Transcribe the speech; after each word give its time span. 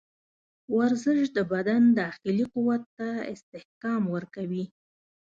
ورزش 0.77 1.21
د 1.37 1.39
بدن 1.51 1.81
داخلي 2.01 2.45
قوت 2.53 2.83
ته 2.97 3.09
استحکام 3.33 4.01
ورکوي. 4.15 4.65